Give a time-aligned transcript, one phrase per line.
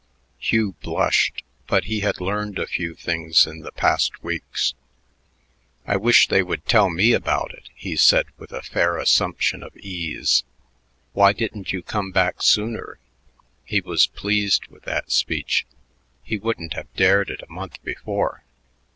[0.39, 4.73] Hugh blushed, but he had learned a few things in the past weeks.
[5.85, 9.77] "I wish they would tell me about it," he said with a fair assumption of
[9.77, 10.43] ease.
[11.13, 12.97] "Why didn't you come back sooner?"
[13.63, 15.67] He was pleased with that speech.
[16.23, 18.43] He wouldn't have dared it a month before.